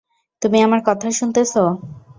তুমি 0.41 0.57
আমার 0.61 0.81
কথা 0.85 1.07
শুনতেছ? 1.11 1.53